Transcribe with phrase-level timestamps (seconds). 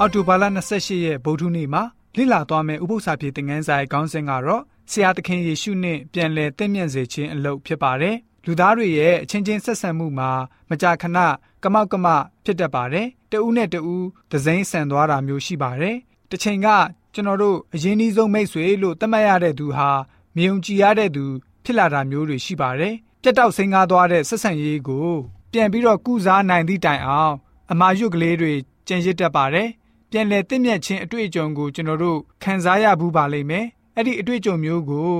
[0.00, 0.44] အော်တိုဘာလ
[0.74, 1.82] 28ရက်ဗုဒ္ဓနေ့မှာ
[2.16, 10.30] လိလာသွားမယ့်ဥပုသ္စာပြေသင်ခန်းစာရဲ့ခေါင်းစဉ်ကတော့ဆရာသခင်ယေရှုနဲ့ပြန်လည်တင့်မြတ်စေခြင်းအလုပ်ဖြစ်ပါတယ်။လူသားတွေရဲ့အချင်းချင်းဆက်ဆံမှုမှာ
[10.70, 11.18] မကြာခဏ
[11.62, 12.06] ကမောက်ကမ
[12.44, 15.96] ဖြစ်တတ်ပါတယ်။တဦးနဲ့တဦးဒဇိမ်းဆန်သွားတာမျိုးရှိပါတယ်။
[16.30, 16.68] တစ်ချိန်က
[17.14, 19.90] ကျွန်တော်တို့အရင်နှီးဆုံးမိတ်ဆွေလို့သတ်မှတ်ရတဲ့သူဟာ
[20.36, 21.24] မြုံကြည်ရတဲ့သူ
[21.64, 25.08] ဖြစ်လာတာမျိုးတွေရှိပါတယ်။ပြတ်တောက်ဆင်းကားသွားတဲ့ဆက်ဆံရေးကို
[25.52, 27.34] ပြန်ပြီးတော့ကုစားနိုင်သည့်တိုင်အောင်
[27.70, 28.52] အမာရွတ်ကလေးတွေ
[28.86, 29.68] ကျင်ရစ်တတ်ပါတယ်။
[30.16, 35.10] ပြန်လည်တင့်မြတ်ခြင်းအတွေ့အကြုံကိုကျွန်တော်တို့ခံစားရဘူးပါလိမ့်မယ်။အဲ့ဒီအတွေ့အကြုံမျိုးကို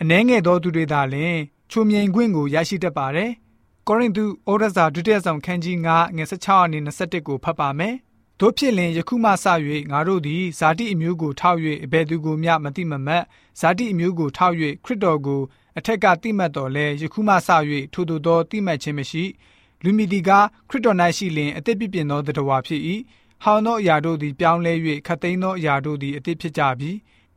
[0.00, 1.38] အနှဲငယ်သောသူတွေသာလျှင်
[1.70, 3.30] ချုံမြိန်ခွင့်ကိုရရှိတတ်ပါတယ်။
[3.86, 7.94] ကောရိန္သုဩရစာဒုတိယဆောင်ခန်းကြီး9ငွေ16အနေ21ကိုဖတ်ပါမယ်။
[8.40, 9.46] တို့ဖြစ်လင်ယခုမှစ၍
[9.90, 13.24] ငါတို့သည်ဇာတိအမျိုးကိုထောက်၍အဘယ်သူကိုမျှမတိမမတ်
[13.60, 15.40] ဇာတိအမျိုးကိုထောက်၍ခရစ်တော်ကို
[15.78, 17.48] အထက်ကတိမှတ်တော်လဲယခုမှစ၍
[17.92, 19.24] ထို့သောသောတိမှတ်ခြင်းမရှိ
[19.84, 20.30] လူမီဒီက
[20.68, 22.82] ခရစ်တော်၌ရှိလင်အသက်ပြပြင်သောတဝါဖြစ်၏
[23.42, 24.72] ဟောင်းသောအရာတို့သည်ပြောင်းလဲ၍
[25.06, 26.90] ခတ်သိမ်းသောအရာတို့သည်အသက်ဖြစ်ကြပြီ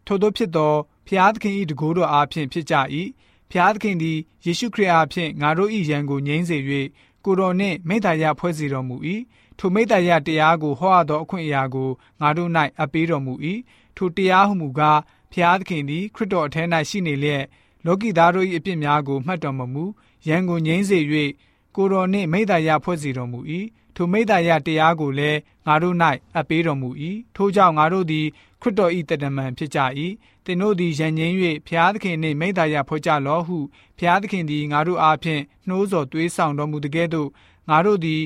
[0.06, 0.73] ထို့သောဖြစ်သော
[1.08, 2.76] ဖျားသခင်၏တကူတော်အားဖြင့်ဖြစ်ကြ၏
[3.52, 6.58] ဖျားသခင်သည်ယေရှုခရစ်အားဖြင့်ငါတို့၏ယံကိုငြိမ်းစေ၍
[7.26, 8.95] ကိုတော်နှင့်မိတ္တရာဖွဲ့စီတော်မူ၏
[9.58, 11.89] ထိုမိတ္တရာတရားကိုဟောရသောအခွင့်အရာကို
[12.22, 13.34] ငါတို့၌အပ်ပေးတော်မူ၏
[13.95, 15.00] ထိုတရားဟုမူကား
[15.32, 17.44] ဖျားသခင်သည်ခရစ်တော်အထက်၌ရှိနေလျက်
[17.86, 19.84] လောကီသားတို့၏အပြစ်များကိုမှတ်တော်မမူ
[20.28, 21.00] ရန်ကိုငြိမ်းစေ၍
[21.76, 23.39] ကိုတော်နှင့်မိသားရဖွဲ့စီတော်မူ၏
[24.00, 25.95] ထိုမိသားရတရားကိုလည်းငါတို့၌
[26.36, 26.90] အပ်ပေးတော်မူ၏
[27.36, 28.26] ထို့ကြောင့်ငါတို့သည်
[28.62, 29.80] ခရစ်တော်၏တဏ္ဍမန်ဖြစ်ကြ၏
[30.45, 31.36] သင်တို့သည်ရန်ငြိမ်း၍
[31.67, 33.58] ဖျားသခင်နှင့်မိသားရဖွဲ့ကြလောဟု
[34.00, 37.30] ဖျားသခင်သည်ငါတို့အားဖြင့်နှိုးဆော်သွေးဆောင်တော်မူတကဲ့သို့
[37.70, 38.22] ငါတို့သည်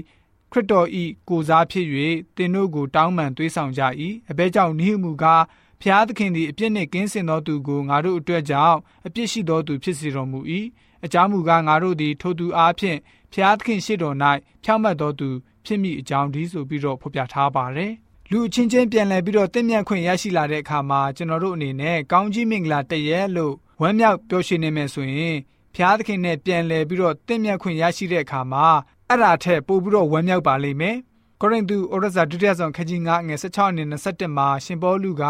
[0.52, 0.88] ခရစ်တော်၏
[1.30, 1.88] ကိုစားဖြစ်၍
[2.38, 3.82] သင်တို့ကိုတောင်းပန်သွေးဆောင်ကြ၏
[4.30, 5.44] အဘဲကြောင့်နိဟုမူကား
[5.82, 10.40] ဖျားသခင်သည်အပြစ်နှင့်ကင်းစင်သောသူကိုငါတို့အတွက်ကြောင့်အပြစ်ရှိသောသူဖြစ်စေတော်မူ၏
[11.06, 12.98] အကြောင်းမူကားငါတို့သည်ထိုသူအားဖြင့်
[13.34, 14.16] ဖျားသခင်ရှိတော်၌
[14.64, 15.30] ဖြောင့်မတ်သောသူ
[15.66, 17.94] ဖြစ်မိအကြောင်းဒီဆိုပြီးတော့ဖော်ပြထားပါတယ်
[18.32, 25.38] လူအချင်းချင်းပြန်လည်ပြီးတော့တင့်မြတ်ခွင့်ရရှိလာတဲ့အခါမှာကျွန်တော်တို့အနေနဲ့ကောင်းကြီးမင်္ဂလာတရက်လို့ဝမ်းမြောက်ပျော်ရွှင်နေမယ်ဆိုရင်
[25.76, 28.66] ဖျားသခင်နဲ့ပြန်လည်ပြီးတော့တင့်မြတ်ခွင့်ရရှိတဲ့အခါမှာ
[29.08, 30.98] အဲ့ဒါထက်ပိုပြီးတော့ဝမ်းမြောက်ပါလိမ့်မယ်
[31.42, 35.24] ကောရိန္သုဩရစာဒုတိယဆောင်ခန်းကြီး9ငွေ16အနည်း21မှာရှင်ပေါလုက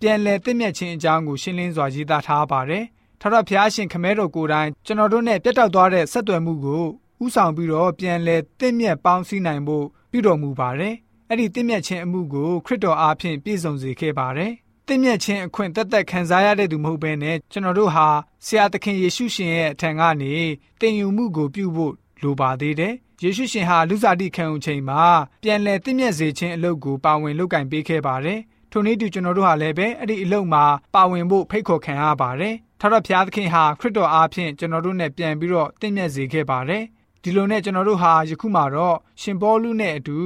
[0.00, 2.84] ပြန်လည်တင့်မြတ်ခြင်းအကြောင်းကိုရှင်းလင်းစွာရေးသားထားပါတယ်။
[3.20, 6.84] ထာဝရဘုရားရှင်ခမဲတော်ကိုယ်တိုင်ကျွန်တော်တို့နဲ့ပြတ်တောက်သွားတဲ့ဆက်သွယ်မှုကို
[7.24, 10.94] ဥဆောင်ပြီးတော့ပြန်လည်တင့်မြတ်ပေါင်းစည်းနိုင်ဖို့ပြုတော်မူပါတယ်။
[11.28, 14.52] အဲ့ဒီတင့်မြတ်ခြင်းအမှုကိုခရစ်တော်အားဖြင့်ပြည့်စုံစေခဲ့ပါတယ်။
[14.86, 18.08] တင့်မြတ်ခြင်းအခွင့်သက်သက်ခံစားရတဲ့သူမဟုတ်ဘဲနဲ့ကျွန်တော်တို့ဟာ
[18.46, 20.34] ဆရာသခင်ယေရှုရှင်ရဲ့အထံကနေ
[20.80, 21.92] တင်ယူမှုကိုပြုဖို့
[22.22, 25.02] လိုပါသေးတယ်။ယေရှုရှင်ဟာလူစားတိခံုံချိန်မှာ
[25.42, 28.40] ပြန်လည်တင့်မြတ်စေခြင်းအလုပ်ကိုပါဝင်လုပ်ကင်ပေးခဲ့ပါတယ်။
[28.70, 30.64] ထိုနည်းတူကျွန်တော်တို့ဟာလည်းပဲအဲ့ဒီအလုပ်မှာ
[30.94, 36.82] ပါဝင်ဖို့ဖိတ်ခေါ်ခံရပါတယ်။ထာဝရဘုရားသခင်ဟာခရစ်တော်အားဖြင့်ကျွန်တော်တို့နဲ့ပြန်ပြီးတော့တင့်မြတ်စေခဲ့ပါတယ်။
[37.22, 40.18] ဒီလိုနဲ့ကျွန်တော်တို့ဟာယခုမှတော့ရှင်ပေါလုနဲ့အတူ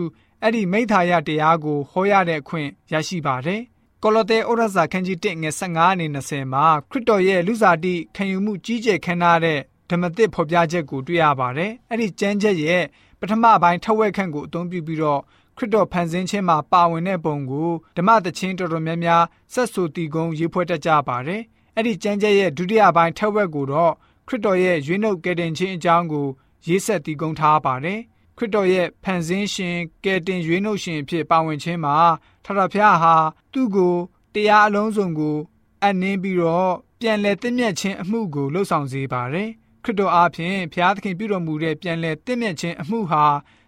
[0.43, 3.61] အဲ့ဒီမိသားရတရားကိုဟောရတဲ့အခွင့်ရရှိပါတယ်။
[4.03, 9.59] ကောလောသဲဩရစာခန်းကြီး1ငယ်15အနေ20မှာခရစ်တော်ရဲ့လူစားတိခံယူမှုကြီးကျယ်ခမ်းနားတဲ့
[9.91, 12.85] ဓမ္မသစ်ဖော်ပြချက်ကိုတွေ့ရပါတယ်။အဲ့ဒီကျမ်းချက်ရဲ့
[13.21, 15.21] ပထမပိုင်းထက်ဝက်ခန့်ကိုအသုံးပြုပြီးတော့
[15.57, 21.43] ခရစ်တော်ဖန်ဆင်းခြင်းမှာပါဝင်တဲ့ပုံကိုဓမ္မသချင်းတော်တော်များများဆက်ဆိုတီကုန်းရေးဖွဲ့တတ်ကြပါတယ်။
[21.77, 23.93] အဲ့ဒီကျမ်းကျက်ရဲ့ဒုတိယပိုင်းထက်ဝက်ကိုတော့
[24.29, 26.27] ခရစ်တော်ရဲ့ရွေးနှုတ်ကယ်တင်ခြင်းအကြောင်းကို
[26.67, 28.01] ရေးဆက်တီကုန်းထားပါတယ်။
[28.39, 31.97] ခရစ်တော်ရဲ့ဖန်ဆင်းရှင်ကယ်တင်ရွေးနှုတ်ရှင်အဖြစ်ပါဝင်ခြင်းမှာ
[32.45, 33.15] ထာဝရဘုရားဟာ
[33.53, 33.95] သူ့ကို
[34.35, 35.37] တရားအလုံးစုံကို
[35.85, 39.49] အနှင်းပြီးတော့ပြန်လည်တင့်မြတ်ခြင်းအမှုကိုလှုပ်ဆောင်စေပါတယ်။
[39.85, 43.25] ခရစ်တော်အားဖြင့်ဘုရားသခင်ပြုတော်မူတဲ့ပြန်လည်တင့်မြတ်ခြင်းအမှုဟာ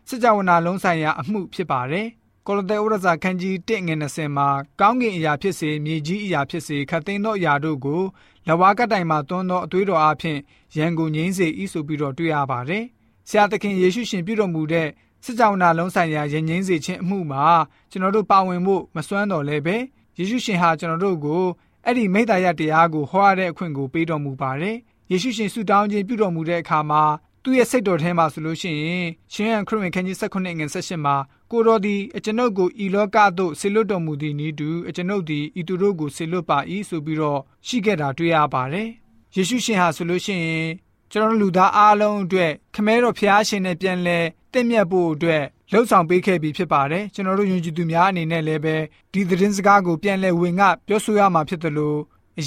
[0.09, 2.07] စစ်ကြဝဠာလုံးဆိုင်ရာအမှုဖြစ်ပါတယ်။
[2.47, 4.49] ကောလသဲဥရဇာခန်းကြီး1ငွေ20မှာ
[4.81, 8.03] ကောင်းကင်အရာဖြစ်စေမြေကြီးအရာဖြစ်စေခတ်သိမ်းသောအရာတို့ကို
[8.49, 10.41] လဝါကတိုင်မှာသွန်းသောအသွေးတော်အားဖြင့်
[10.77, 12.85] ရန်ကုန်ငိမ့်စေဤဆိုပြီးတော့တွေ့ရပါတယ်။
[13.29, 14.89] ဆရာသခင်ယေရှုရှင်ပြုတော်မူတဲ့
[15.25, 17.45] စစ်ကြောင်နာလုံးဆိုင်ရာယဉ်ငင်းစေခြင်းအမှုမှာ
[17.91, 19.77] ကျွန်တော်တို့ပါဝင်ဖို့မစွမ်းတော်လဲပဲ
[20.19, 21.45] ယေရှုရှင်ဟာကျွန်တော်တို့ကို
[21.85, 24.77] အဲ့ဒီမိတ္တရာတရားကိုဟောရတဲ့အခွင့်ကိုပေးတော်မူပါတယ်။
[25.11, 27.03] ယေရှုရှင်ဆုတောင်းခြင်းပြုတော်မူတဲ့အခါမှာ
[27.46, 31.17] သူ့ရဲ့စိတ်တော်ထဲမှာဆိုလို့ရှိရင်ရှင်ဟန်ခရစ်ဝင်ခန်းကြီး16ငွေ18မှာ
[31.50, 36.58] ကိုတော်သည်အကျွန်ုပ်ကိုဤလောကသို့ဆေလွတ်တော်မူသည့်နည်းတူအကျွန်ုပ်သည်ဤသူတို့ကိုဆေလွတ်ပါ၏
[36.88, 38.88] ဆိုပြီးတော့ရှိခဲ့တာတွေ့ရပါတယ်။
[39.35, 40.70] ယေရှုရှင်ဟာဆိုလို့ရှိရင်
[41.12, 44.19] ကျွန်တော်လူသားအားလုံးအတွက်ခမဲတော်ဖျားရှင်နဲ့ပြန်လဲ
[44.52, 48.76] တင့်မြတ်ဖို့အတွက်လှုပ်ဆောင်ပေးခဲ့ပြီးဖြစ်ပါတယ်ကျွန်တော်တို့ယုံကြည်သူများအနေနဲ့လည်းပဲ
[49.12, 51.99] ဒီသတင်းစကားကိုပြန်လဲဝင်ကပြောဆိုရမှာဖြစ်တယ်လို့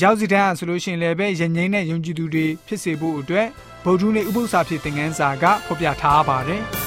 [0.01, 3.47] ရောက်စီတန်းဆိုလို့ရှိရင်လည်းပဲယဉ်ငိမ့်တဲ့ယုံကြည်သူတွေဖြစ်စေဖို့အတွက်
[3.89, 6.61] ဗုဒ္ဓဦးနေ့ဥပုသ္စာဖြစ်တဲ့ငန်းစာကဖော်ပြထားပါတယ်။